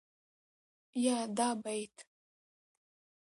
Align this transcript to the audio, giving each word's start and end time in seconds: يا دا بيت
يا 1.03 1.19
دا 1.37 1.49
بيت 1.63 1.95